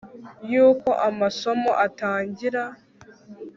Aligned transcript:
y'uko 0.51 0.89
amasomo 1.09 1.69
atangira 1.85 2.63